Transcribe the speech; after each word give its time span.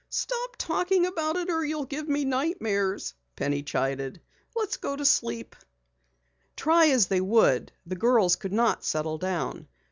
"Stop 0.09 0.55
talking 0.57 1.05
about 1.05 1.35
it 1.35 1.47
or 1.51 1.63
you'll 1.63 1.85
give 1.85 2.07
me 2.09 2.25
nightmares!" 2.25 3.13
Penny 3.35 3.61
chided. 3.61 4.19
"Let's 4.55 4.77
go 4.77 4.95
to 4.95 5.05
sleep." 5.05 5.55
Try 6.57 6.87
as 6.87 7.05
they 7.05 7.21
would, 7.21 7.71
the 7.85 7.95
girls 7.95 8.35
could 8.35 8.49
not 8.51 8.83
settle 8.83 9.19
down. 9.19 9.67